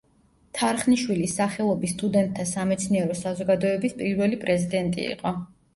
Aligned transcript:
თარხნიშვილის 0.59 1.35
სახელობის 1.41 1.93
სტუდენტთა 1.97 2.47
სამეცნიერო 2.53 3.19
საზოგადოების 3.23 3.99
პირველი 4.03 4.45
პრეზიდენტი 4.47 5.09
იყო. 5.17 5.39